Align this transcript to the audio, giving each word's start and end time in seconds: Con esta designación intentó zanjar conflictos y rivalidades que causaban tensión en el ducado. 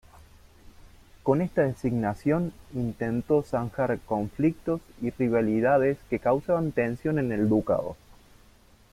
Con 1.21 1.43
esta 1.43 1.61
designación 1.61 2.53
intentó 2.73 3.43
zanjar 3.43 3.99
conflictos 3.99 4.81
y 4.99 5.11
rivalidades 5.11 5.99
que 6.09 6.17
causaban 6.17 6.71
tensión 6.71 7.19
en 7.19 7.31
el 7.31 7.47
ducado. 7.47 7.95